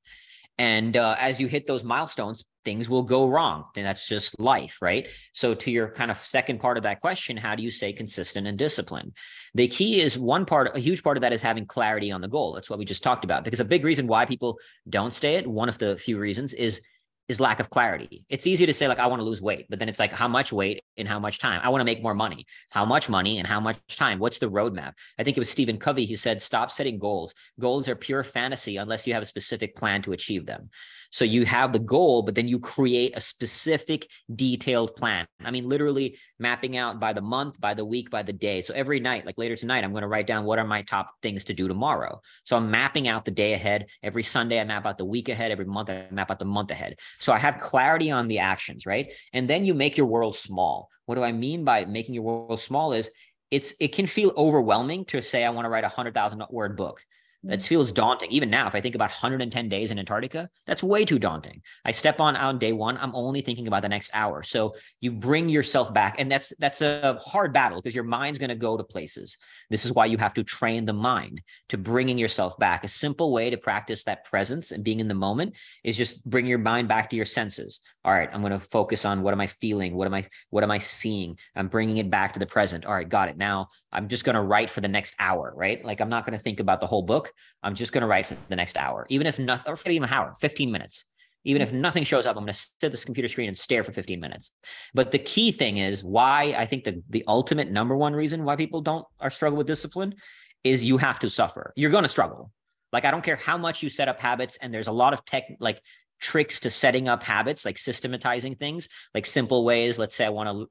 [0.59, 3.63] and uh, as you hit those milestones, things will go wrong.
[3.77, 5.07] And that's just life, right?
[5.31, 8.45] So, to your kind of second part of that question, how do you stay consistent
[8.45, 9.13] and disciplined?
[9.55, 12.27] The key is one part, a huge part of that is having clarity on the
[12.27, 12.53] goal.
[12.53, 13.45] That's what we just talked about.
[13.45, 16.81] Because a big reason why people don't stay it, one of the few reasons is
[17.29, 18.25] is lack of clarity.
[18.27, 20.27] It's easy to say, like, I want to lose weight, but then it's like, how
[20.27, 21.61] much weight and how much time?
[21.63, 22.45] I want to make more money.
[22.71, 24.17] How much money and how much time?
[24.17, 24.93] What's the roadmap?
[25.17, 26.05] I think it was Stephen Covey.
[26.05, 27.35] He said, stop setting goals.
[27.59, 30.71] Goals are pure fantasy unless you have a specific plan to achieve them.
[31.11, 35.25] So you have the goal, but then you create a specific detailed plan.
[35.43, 38.61] I mean, literally mapping out by the month, by the week, by the day.
[38.61, 41.09] So every night, like later tonight, I'm going to write down what are my top
[41.21, 42.21] things to do tomorrow.
[42.43, 43.87] So I'm mapping out the day ahead.
[44.03, 45.51] Every Sunday, I map out the week ahead.
[45.51, 46.95] Every month, I map out the month ahead.
[47.19, 49.11] So I have clarity on the actions, right?
[49.33, 50.89] And then you make your world small.
[51.05, 53.09] What do I mean by making your world small is
[53.51, 56.77] it's it can feel overwhelming to say I want to write a hundred thousand word
[56.77, 57.03] book.
[57.43, 57.67] That mm.
[57.67, 58.31] feels daunting.
[58.31, 61.61] Even now, if I think about 110 days in Antarctica, that's way too daunting.
[61.85, 64.43] I step on on day one, I'm only thinking about the next hour.
[64.43, 68.49] So you bring yourself back, and that's that's a hard battle because your mind's going
[68.49, 69.37] to go to places.
[69.69, 72.83] This is why you have to train the mind to bringing yourself back.
[72.83, 76.45] A simple way to practice that presence and being in the moment is just bring
[76.45, 77.81] your mind back to your senses.
[78.03, 79.95] All right, I'm going to focus on what am I feeling?
[79.95, 81.37] What am I what am I seeing?
[81.55, 82.85] I'm bringing it back to the present.
[82.85, 83.37] All right, got it.
[83.37, 85.83] Now I'm just going to write for the next hour, right?
[85.83, 87.28] Like I'm not going to think about the whole book.
[87.63, 90.13] I'm just going to write for the next hour, even if nothing, or even an
[90.13, 91.05] hour, 15 minutes.
[91.45, 93.83] Even if nothing shows up, I'm going to sit at this computer screen and stare
[93.83, 94.51] for 15 minutes.
[94.93, 98.57] But the key thing is why I think the, the ultimate number one reason why
[98.57, 100.15] people don't are struggle with discipline
[100.63, 101.71] is you have to suffer.
[101.77, 102.51] You're going to struggle.
[102.91, 105.23] Like I don't care how much you set up habits, and there's a lot of
[105.23, 105.81] tech like
[106.19, 109.97] tricks to setting up habits, like systematizing things, like simple ways.
[109.97, 110.69] Let's say I want to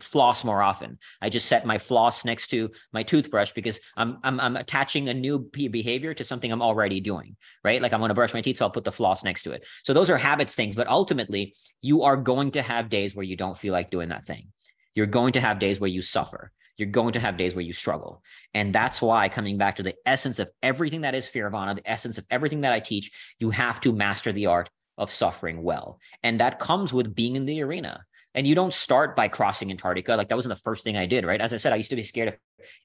[0.00, 0.98] floss more often.
[1.20, 5.14] I just set my floss next to my toothbrush because I'm I'm, I'm attaching a
[5.14, 7.80] new behavior to something I'm already doing, right?
[7.80, 9.66] Like I'm going to brush my teeth, so I'll put the floss next to it.
[9.84, 13.36] So those are habits things, but ultimately you are going to have days where you
[13.36, 14.48] don't feel like doing that thing.
[14.94, 16.52] You're going to have days where you suffer.
[16.76, 18.22] You're going to have days where you struggle.
[18.54, 22.16] And that's why coming back to the essence of everything that is Fearvana, the essence
[22.16, 25.98] of everything that I teach, you have to master the art of suffering well.
[26.22, 30.16] And that comes with being in the arena and you don't start by crossing Antarctica.
[30.16, 31.40] Like that wasn't the first thing I did, right?
[31.40, 32.34] As I said, I used to be scared of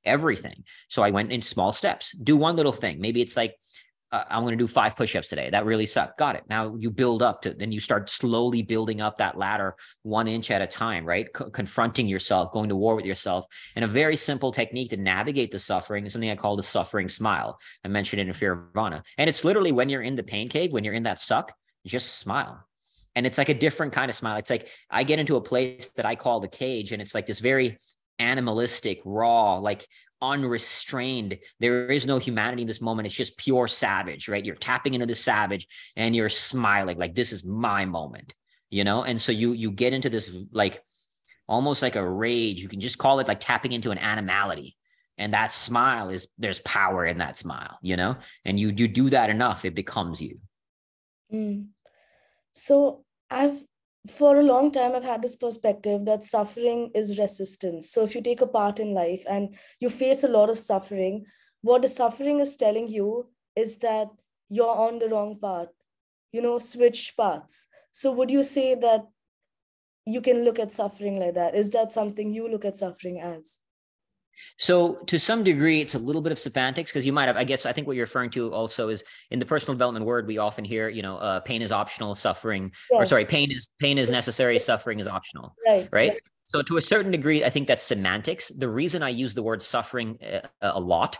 [0.03, 0.63] everything.
[0.88, 2.12] So I went in small steps.
[2.12, 2.99] Do one little thing.
[2.99, 3.55] Maybe it's like,
[4.12, 5.49] uh, I'm going to do five push-ups today.
[5.49, 6.17] That really sucked.
[6.17, 6.43] Got it.
[6.47, 10.51] Now you build up to, then you start slowly building up that ladder one inch
[10.51, 11.27] at a time, right?
[11.36, 13.45] C- confronting yourself, going to war with yourself.
[13.75, 17.08] And a very simple technique to navigate the suffering is something I call the suffering
[17.08, 17.60] smile.
[17.84, 19.03] I mentioned it in Fear Fearvana.
[19.17, 21.53] And it's literally when you're in the pain cave, when you're in that suck,
[21.86, 22.65] just smile
[23.15, 24.38] and it's like a different kind of smile.
[24.38, 27.25] It's like I get into a place that I call the cage, and it's like
[27.25, 27.78] this very
[28.19, 29.88] animalistic, raw, like
[30.21, 31.38] unrestrained.
[31.60, 33.06] There is no humanity in this moment.
[33.06, 34.43] It's just pure savage, right?
[34.43, 38.34] You're tapping into the savage and you're smiling like this is my moment,
[38.69, 39.04] you know?
[39.04, 40.82] And so you you get into this like
[41.47, 42.62] almost like a rage.
[42.62, 44.75] You can just call it like tapping into an animality.
[45.17, 48.17] And that smile is there's power in that smile, you know?
[48.43, 50.39] And you you do that enough, it becomes you.
[51.32, 51.67] Mm.
[52.54, 53.04] So
[53.35, 53.63] I've
[54.07, 57.89] for a long time i've had this perspective that suffering is resistance.
[57.91, 61.25] So if you take a part in life and you face a lot of suffering
[61.61, 64.09] what the suffering is telling you is that
[64.49, 65.69] you're on the wrong path
[66.31, 67.67] you know switch paths.
[67.91, 69.05] So would you say that
[70.05, 71.55] you can look at suffering like that?
[71.55, 73.59] Is that something you look at suffering as
[74.57, 77.43] so to some degree, it's a little bit of semantics because you might have, I
[77.43, 80.37] guess, I think what you're referring to also is in the personal development word, we
[80.37, 82.99] often hear, you know, uh, pain is optional, suffering, yeah.
[82.99, 85.55] or sorry, pain is pain is necessary, suffering is optional.
[85.65, 85.89] Right.
[85.91, 86.09] Right.
[86.11, 86.21] right.
[86.47, 88.49] So to a certain degree, I think that's semantics.
[88.49, 91.17] The reason I use the word suffering a, uh, a lot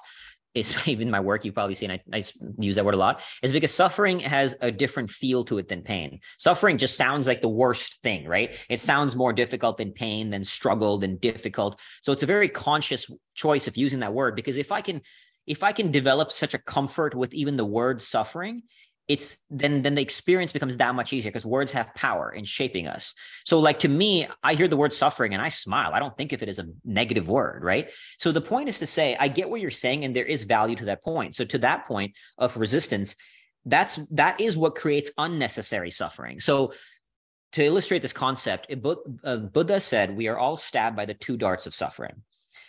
[0.56, 2.24] is even my work you've probably seen I, I,
[2.58, 5.82] use that word a lot is because suffering has a different feel to it than
[5.82, 6.20] pain.
[6.40, 8.58] Suffering just sounds like the worst thing right?
[8.70, 11.80] It sounds more difficult than pain than struggle than difficult.
[12.02, 15.02] So it's a very conscious choice of using that word because if i can
[15.46, 18.64] if i can develop such a comfort with even the word suffering
[19.08, 22.88] it's then then the experience becomes that much easier because words have power in shaping
[22.88, 23.14] us.
[23.46, 25.92] So like to me i hear the word suffering and i smile.
[25.94, 27.92] I don't think of it as a negative word right?
[28.18, 30.76] So the point is to say i get what you're saying and there is value
[30.78, 31.36] to that point.
[31.36, 33.16] So to that point of resistance
[33.66, 36.40] that's that is what creates unnecessary suffering.
[36.40, 36.74] So
[37.54, 38.74] to illustrate this concept
[39.24, 42.24] uh, buddha said we are all stabbed by the two darts of suffering.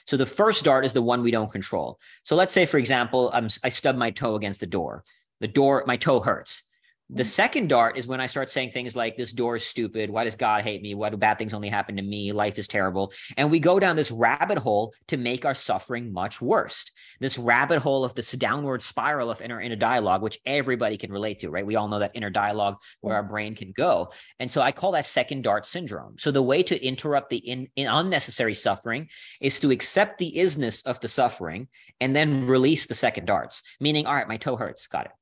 [0.07, 1.99] So the first dart is the one we don't control.
[2.25, 5.03] So let's say for example I'm, i stub my toe against the door
[5.40, 6.62] the door, my toe hurts.
[7.09, 7.27] The mm.
[7.27, 10.11] second dart is when I start saying things like, This door is stupid.
[10.11, 10.94] Why does God hate me?
[10.94, 12.33] Why do bad things only happen to me?
[12.33, 13.12] Life is terrible.
[13.37, 16.90] And we go down this rabbit hole to make our suffering much worse.
[17.20, 21.38] This rabbit hole of this downward spiral of inner inner dialogue, which everybody can relate
[21.40, 21.64] to, right?
[21.64, 24.11] We all know that inner dialogue where our brain can go.
[24.40, 26.18] And so I call that second dart syndrome.
[26.18, 29.09] So the way to interrupt the in, in unnecessary suffering
[29.40, 31.68] is to accept the isness of the suffering
[32.01, 34.88] and then release the second darts, meaning, all right, my toe hurts.
[34.88, 35.12] Got it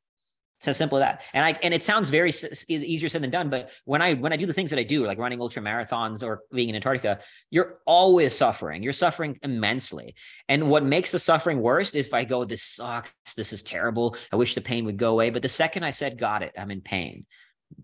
[0.64, 1.22] it's as simple as that.
[1.34, 2.32] And I and it sounds very
[2.68, 3.50] easier said than done.
[3.50, 6.22] But when I when I do the things that I do, like running ultra marathons
[6.22, 8.82] or being in Antarctica, you're always suffering.
[8.82, 10.14] You're suffering immensely.
[10.48, 14.16] And what makes the suffering worse if I go, this sucks, this is terrible.
[14.32, 15.30] I wish the pain would go away.
[15.30, 17.26] But the second I said, got it, I'm in pain.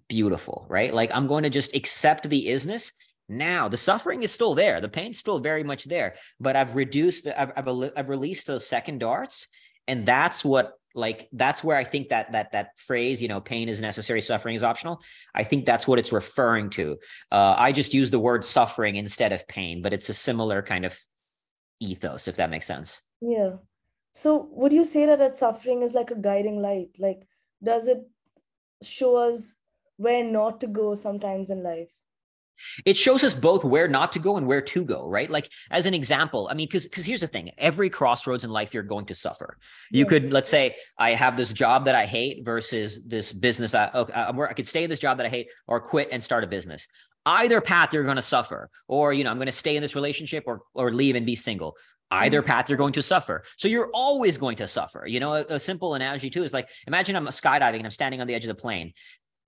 [0.09, 0.95] Beautiful, right?
[0.95, 2.93] Like I'm going to just accept the isness
[3.33, 7.29] now the suffering is still there the pain's still very much there but i've reduced
[7.29, 9.47] I've, I've, I've released those second darts
[9.87, 13.69] and that's what like that's where i think that that that phrase you know pain
[13.69, 15.01] is necessary suffering is optional.
[15.35, 16.99] I think that's what it's referring to.
[17.31, 20.85] Uh, i just use the word suffering instead of pain but it's a similar kind
[20.85, 20.99] of
[21.81, 23.03] ethos if that makes sense.
[23.21, 23.57] Yeah.
[24.13, 26.91] So would you say that that suffering is like a guiding light?
[26.99, 27.27] Like
[27.63, 28.01] does it
[28.83, 29.55] show us
[29.97, 31.91] where not to go sometimes in life
[32.85, 35.31] it shows us both where not to go and where to go right?
[35.31, 38.75] Like as an example i mean because because here's the thing every crossroads in life
[38.75, 39.59] you're going to suffer.
[39.91, 40.09] You yeah.
[40.09, 44.13] could let's say i have this job that i hate versus this business I, okay,
[44.15, 46.87] I could stay in this job that i hate or quit and start a business.
[47.27, 49.95] Either path you're going to suffer or you know i'm going to stay in this
[49.95, 51.77] relationship or or leave and be single.
[52.13, 52.49] Either mm-hmm.
[52.49, 53.45] path you're going to suffer.
[53.57, 55.07] So you're always going to suffer.
[55.07, 58.21] You know a, a, simple analogy too is like imagine i'm skydiving and i'm standing
[58.21, 58.93] on the edge of the plane.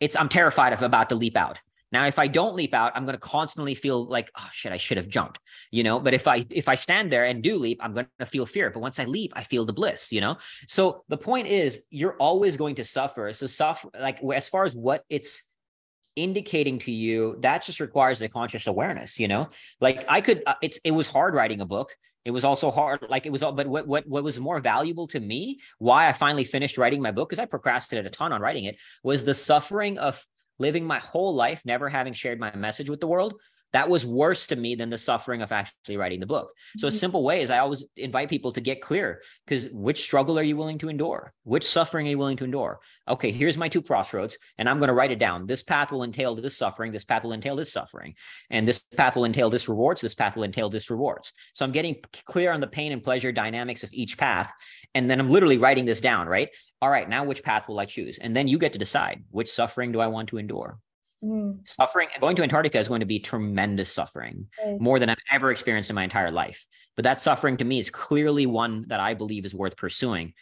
[0.01, 1.61] It's i'm terrified of about to leap out
[1.93, 4.79] now, if I don't leap out, I'm going to constantly feel like, oh shit, I
[4.79, 5.39] should have jumped,
[5.71, 6.01] you know.
[6.01, 8.71] But if I if I stand there and do leap, I'm going to feel fear.
[8.71, 10.39] But once I leap, I feel the bliss, you know.
[10.67, 13.33] So the point is, you're always going to suffer.
[13.35, 15.53] So suffer, like as far as what it's
[16.17, 19.51] indicating to you, that just requires a conscious awareness, you know.
[19.81, 21.95] Like I could, uh, it's it was hard writing a book.
[22.25, 25.09] It was also hard, like it was all, but what what what was more valuable
[25.09, 28.41] to me, why I finally finished writing my book, because I procrastinated a ton on
[28.41, 30.25] writing it, was the suffering of
[30.63, 33.35] living my whole life never having shared my message with the world
[33.73, 36.53] that was worse to me than the suffering of actually writing the book.
[36.77, 36.99] So a mm-hmm.
[36.99, 40.57] simple way is I always invite people to get clear because which struggle are you
[40.57, 41.33] willing to endure?
[41.45, 42.81] Which suffering are you willing to endure?
[43.09, 45.47] Okay, here's my two crossroads, and I'm going to write it down.
[45.47, 46.93] This path will entail this suffering.
[46.93, 48.15] This path will entail this suffering,
[48.51, 50.01] and this path will entail this rewards.
[50.01, 51.33] This path will entail this rewards.
[51.55, 54.53] So I'm getting clear on the pain and pleasure dynamics of each path,
[54.95, 56.27] and then I'm literally writing this down.
[56.27, 56.51] Right
[56.83, 58.19] all right, now which path will I choose?
[58.19, 60.81] And then you get to decide which suffering do I want to endure.
[61.23, 61.67] Mm.
[61.69, 64.81] Suffering, going to Antarctica is going to be tremendous suffering, right.
[64.81, 66.67] more than I've ever experienced in my entire life.
[66.97, 70.35] But that suffering to me is clearly one that I believe is worth pursuing.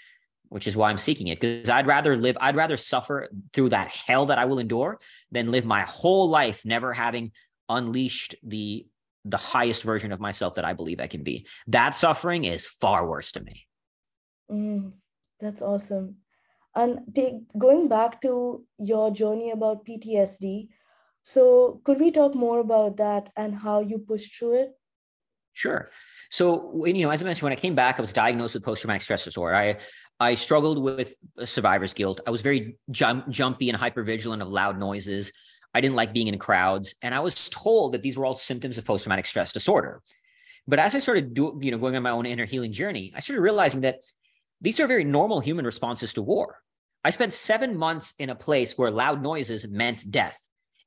[0.50, 1.40] which is why I'm seeking it.
[1.40, 5.52] Because I'd rather live, I'd rather suffer through that hell that I will endure than
[5.52, 7.32] live my whole life never having
[7.68, 8.86] unleashed the
[9.26, 11.46] the highest version of myself that I believe I can be.
[11.66, 13.66] That suffering is far worse to me.
[14.50, 14.92] Mm,
[15.38, 16.16] that's awesome.
[16.74, 20.68] And take, going back to your journey about PTSD,
[21.22, 24.70] so could we talk more about that and how you pushed through it?
[25.52, 25.90] Sure.
[26.30, 29.02] So, you know, as I mentioned, when I came back, I was diagnosed with post-traumatic
[29.02, 29.54] stress disorder.
[29.56, 29.76] I
[30.20, 32.20] I struggled with survivor's guilt.
[32.26, 35.32] I was very jump, jumpy and hypervigilant of loud noises.
[35.72, 38.76] I didn't like being in crowds, and I was told that these were all symptoms
[38.76, 40.02] of post-traumatic stress disorder.
[40.68, 43.20] But as I started, do, you know, going on my own inner healing journey, I
[43.20, 44.00] started realizing that
[44.60, 46.58] these are very normal human responses to war.
[47.04, 50.38] I spent seven months in a place where loud noises meant death.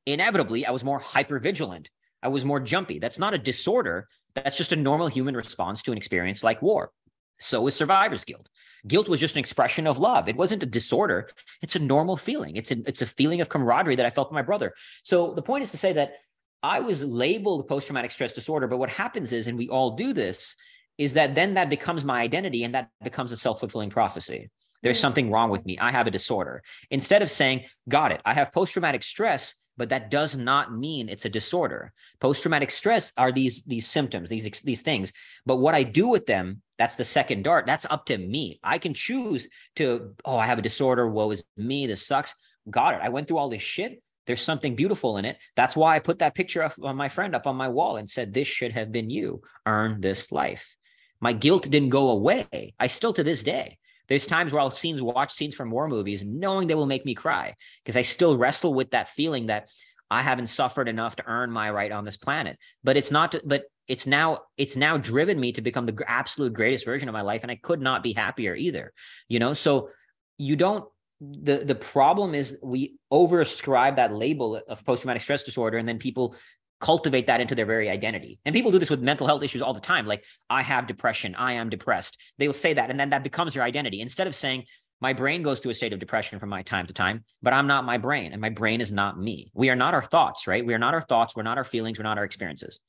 [0.05, 1.87] Inevitably, I was more hypervigilant.
[2.21, 2.99] I was more jumpy.
[2.99, 4.07] That's not a disorder.
[4.35, 6.91] That's just a normal human response to an experience like war.
[7.39, 8.49] So is survivor's guilt.
[8.87, 10.27] Guilt was just an expression of love.
[10.27, 11.29] It wasn't a disorder.
[11.61, 12.57] It's a normal feeling.
[12.57, 14.73] It's a, it's a feeling of camaraderie that I felt for my brother.
[15.03, 16.13] So the point is to say that
[16.61, 18.67] I was labeled post traumatic stress disorder.
[18.67, 20.55] But what happens is, and we all do this,
[20.97, 24.49] is that then that becomes my identity and that becomes a self fulfilling prophecy.
[24.81, 25.01] There's mm.
[25.01, 25.79] something wrong with me.
[25.79, 26.61] I have a disorder.
[26.91, 31.09] Instead of saying, got it, I have post traumatic stress, but that does not mean
[31.09, 31.93] it's a disorder.
[32.19, 35.11] Post traumatic stress are these these symptoms, these these things.
[35.45, 37.65] But what I do with them, that's the second dart.
[37.65, 38.59] That's up to me.
[38.63, 41.07] I can choose to, oh, I have a disorder.
[41.07, 41.87] Woe is me.
[41.87, 42.35] This sucks.
[42.69, 43.01] Got it.
[43.01, 44.01] I went through all this shit.
[44.25, 45.37] There's something beautiful in it.
[45.55, 48.33] That's why I put that picture of my friend up on my wall and said,
[48.33, 49.41] This should have been you.
[49.65, 50.75] Earn this life.
[51.23, 52.73] My guilt didn't go away.
[52.77, 53.77] I still to this day
[54.09, 57.15] there's times where I'll scenes watch scenes from war movies, knowing they will make me
[57.15, 59.69] cry because I still wrestle with that feeling that
[60.11, 62.57] I haven't suffered enough to earn my right on this planet.
[62.83, 63.35] But it's not.
[63.45, 67.21] But it's now it's now driven me to become the absolute greatest version of my
[67.21, 68.91] life, and I could not be happier either.
[69.29, 69.91] You know, so
[70.37, 70.83] you don't
[71.21, 75.99] the the problem is we overascribe that label of post traumatic stress disorder and then
[75.99, 76.35] people
[76.83, 78.39] cultivate that into their very identity.
[78.43, 80.05] And people do this with mental health issues all the time.
[80.05, 82.17] Like, I have depression, I am depressed.
[82.37, 84.01] They will say that, and then that becomes your identity.
[84.01, 84.65] Instead of saying,
[84.99, 87.67] my brain goes to a state of depression from my time to time, but I'm
[87.67, 89.49] not my brain, and my brain is not me.
[89.53, 90.65] We are not our thoughts, right?
[90.65, 91.37] We are not our thoughts.
[91.37, 91.97] We're not our feelings.
[91.97, 92.79] We're not our experiences.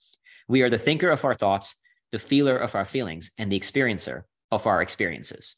[0.49, 1.77] We are the thinker of our thoughts,
[2.11, 5.55] the feeler of our feelings, and the experiencer of our experiences.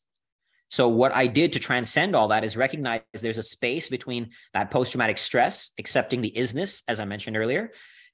[0.70, 4.70] So, what I did to transcend all that is recognize there's a space between that
[4.70, 7.70] post traumatic stress, accepting the isness, as I mentioned earlier,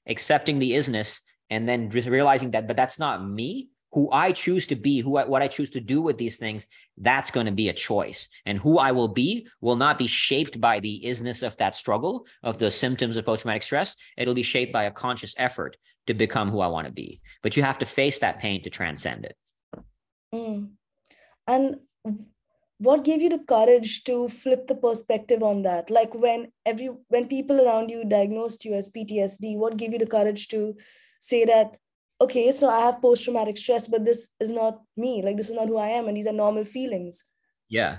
[0.07, 3.69] accepting the isness and then realizing that but that's not me.
[3.91, 6.65] Who i choose to be who I, what i choose to do with these things
[6.97, 8.29] that's going to be a choice.
[8.45, 12.25] And who i will be will not be shaped by the isness of that struggle
[12.41, 13.95] of the symptoms of post-traumatic stress.
[14.17, 17.21] It'll be shaped by a conscious effort to become who i want to be.
[17.43, 19.35] But you have to face that pain to transcend it.
[20.33, 20.69] Mm.
[21.47, 21.75] and
[22.83, 25.89] what gave you the courage to flip the perspective on that?
[25.89, 30.13] Like when every when people around you diagnosed you as ptsd what gave you the
[30.15, 30.75] courage to
[31.19, 31.77] say that
[32.19, 35.21] okay so i have post traumatic stress but this is not me.
[35.21, 37.23] Like this is not who i am and these are normal feelings?
[37.69, 37.97] Yeah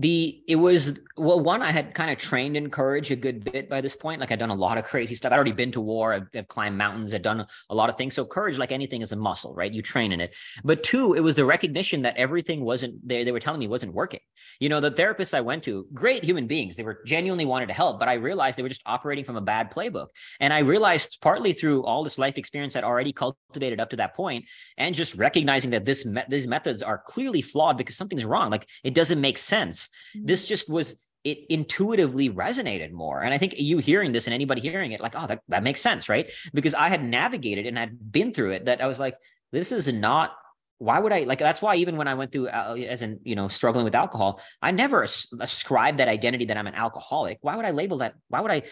[0.00, 3.68] the it was well one i had kind of trained in courage a good bit
[3.68, 5.30] by this point like i'd done a lot of crazy stuff.
[5.30, 8.14] I'd already been to war I've, I've, climbed mountains i'd done a lot of things.
[8.14, 9.72] So courage like anything is a muscle right?
[9.72, 10.34] You train in it.
[10.64, 13.92] But two it was the recognition that everything wasn't they, they were telling me wasn't
[13.92, 14.20] working.
[14.58, 16.76] You know the therapists i went to great human beings.
[16.76, 19.42] They were genuinely wanted to help but i realized they were just operating from a
[19.42, 20.08] bad playbook.
[20.40, 24.14] And i realized partly through all this life experience i'd already cultivated up to that
[24.14, 24.46] point
[24.78, 28.50] and just recognizing that this me- these methods are clearly flawed because something's wrong.
[28.50, 29.89] Like it doesn't make sense.
[30.14, 33.22] This just was it intuitively resonated more.
[33.22, 35.80] And I think you hearing this and anybody hearing it, like, oh, that, that makes
[35.82, 36.30] sense, right?
[36.54, 39.16] Because I had navigated and had been through it that I was like,
[39.52, 40.32] this is not
[40.80, 43.36] why would I like that's why even when I went through uh, as in you
[43.36, 47.36] know struggling with alcohol, I never ascribed that identity that I'm an alcoholic.
[47.42, 48.14] Why would I label that?
[48.28, 48.62] Why would I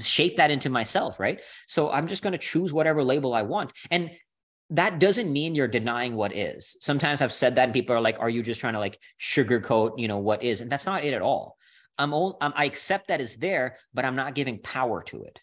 [0.00, 1.18] shape that into myself?
[1.18, 1.40] Right.
[1.66, 3.72] So I'm just going to choose whatever label I want.
[3.90, 4.12] And
[4.70, 6.76] that doesn't mean you're denying what is.
[6.80, 9.98] Sometimes I've said that and people are like, are you just trying to like sugarcoat,
[9.98, 10.60] you know, what is?
[10.60, 11.56] And that's not it at all.
[11.98, 15.40] I'm all, um, I accept that it's there, but I'm not giving power to it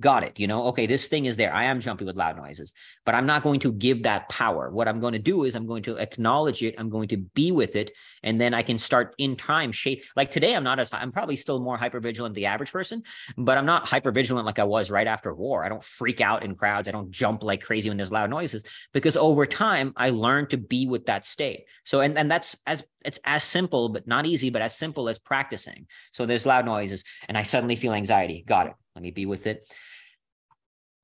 [0.00, 0.66] got it you know?
[0.68, 1.52] Okay this thing is there.
[1.54, 2.72] I am jumpy with loud noises
[3.04, 4.70] but i'm not going to give that power.
[4.70, 7.52] What i'm going to do is i'm going to acknowledge it i'm going to be
[7.52, 10.92] with it and then i can start in time shape like today i'm not as
[10.92, 13.02] i'm probably still more hyper vigilant the average person
[13.36, 15.64] but i'm not hyper vigilant like i was right after war.
[15.64, 18.64] I don't freak out in crowds i don't jump like crazy when there's loud noises
[18.92, 21.64] because over time i learned to be with that state.
[21.84, 25.18] So and and that's as it's as simple but not easy but as simple as
[25.18, 25.86] practicing.
[26.12, 28.44] So there's loud noises and i suddenly feel anxiety.
[28.46, 29.66] Got it let me be with it.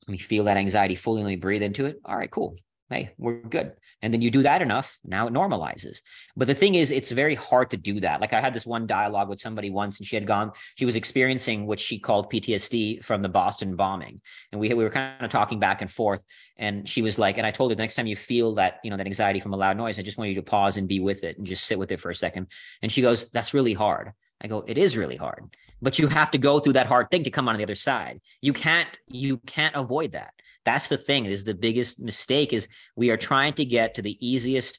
[0.06, 1.22] Let me feel that anxiety fully.
[1.22, 2.00] Let me breathe into it.
[2.04, 2.56] All right, cool.
[2.88, 3.72] hey, we're good.
[4.02, 5.98] And then you do that enough, now it normalizes.
[6.36, 8.20] But the thing is, it's very hard to do that.
[8.20, 10.96] Like I had this one dialogue with somebody once, and she had gone, she was
[10.96, 14.20] experiencing what she called PTSD from the Boston bombing.
[14.50, 16.24] And we, we were kind of talking back and forth.
[16.56, 18.90] And she was like, and I told her the next time you feel that, you
[18.90, 21.00] know, that anxiety from a loud noise, I just want you to pause and be
[21.00, 22.46] with it and just sit with it for a second.
[22.82, 24.12] And she goes, that's really hard.
[24.40, 25.44] I go, it is really hard,
[25.82, 28.20] but you have to go through that hard thing to come on the other side.
[28.40, 30.32] You can't, you can't avoid that
[30.64, 34.16] that's the thing is the biggest mistake is we are trying to get to the
[34.26, 34.78] easiest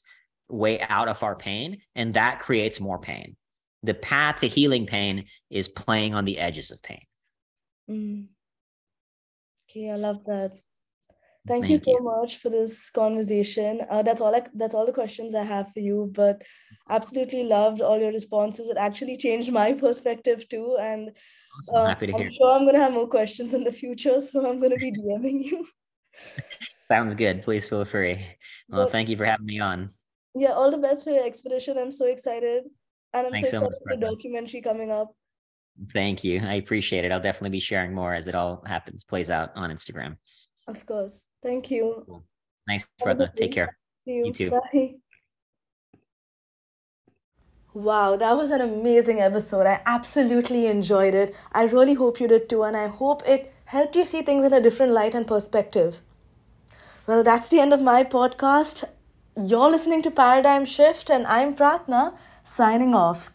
[0.49, 3.35] way out of our pain and that creates more pain
[3.83, 7.01] the path to healing pain is playing on the edges of pain
[7.89, 8.25] mm.
[9.69, 10.59] okay i love that
[11.47, 12.03] thank, thank you so you.
[12.03, 15.79] much for this conversation uh, that's all I, that's all the questions i have for
[15.79, 16.41] you but
[16.89, 21.11] absolutely loved all your responses it actually changed my perspective too and
[21.59, 21.77] Awesome.
[21.77, 22.15] Uh, Happy to.
[22.15, 24.77] I'm sure I'm going to have more questions in the future, so I'm going to
[24.77, 25.67] be DMing you.
[26.87, 27.43] Sounds good.
[27.43, 28.25] Please feel free.
[28.69, 29.89] Well, but, thank you for having me on.
[30.35, 31.77] Yeah, all the best for your expedition.
[31.77, 32.63] I'm so excited.
[33.13, 35.13] And I'm Thanks so excited so for the documentary coming up.
[35.93, 36.41] Thank you.
[36.43, 37.11] I appreciate it.
[37.11, 40.17] I'll definitely be sharing more as it all happens, plays out on Instagram.
[40.67, 41.21] Of course.
[41.41, 42.03] Thank you.
[42.07, 42.23] Cool.
[42.67, 43.31] Nice, brother.
[43.35, 43.77] Take care.
[44.05, 44.25] See you.
[44.25, 44.49] You too.
[44.51, 44.95] Bye.
[47.73, 49.65] Wow, that was an amazing episode.
[49.65, 51.33] I absolutely enjoyed it.
[51.53, 54.51] I really hope you did too, and I hope it helped you see things in
[54.53, 56.01] a different light and perspective.
[57.07, 58.83] Well, that's the end of my podcast.
[59.37, 63.29] You're listening to Paradigm Shift, and I'm Pratna signing off.